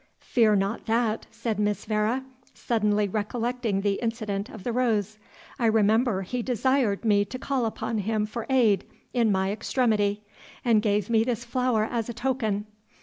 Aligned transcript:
"Fear 0.19 0.55
not 0.55 0.87
that," 0.87 1.27
said 1.29 1.59
Miss 1.59 1.85
Vere, 1.85 2.23
suddenly 2.55 3.07
recollecting 3.07 3.81
the 3.81 3.99
incident 4.01 4.49
of 4.49 4.63
the 4.63 4.71
rose; 4.73 5.19
"I 5.59 5.67
remember 5.67 6.23
he 6.23 6.41
desired 6.41 7.05
me 7.05 7.23
to 7.25 7.37
call 7.37 7.67
upon 7.67 7.99
him 7.99 8.25
for 8.25 8.47
aid 8.49 8.83
in 9.13 9.31
my 9.31 9.51
extremity, 9.51 10.23
and 10.65 10.81
gave 10.81 11.07
me 11.11 11.23
this 11.23 11.45
flower 11.45 11.83
as 11.83 12.09
a 12.09 12.15
token. 12.15 12.65